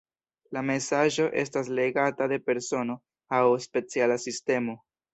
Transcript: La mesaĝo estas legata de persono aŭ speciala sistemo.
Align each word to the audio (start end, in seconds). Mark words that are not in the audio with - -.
La 0.55 0.63
mesaĝo 0.69 1.27
estas 1.43 1.69
legata 1.81 2.31
de 2.33 2.41
persono 2.49 2.99
aŭ 3.41 3.45
speciala 3.71 4.23
sistemo. 4.29 4.81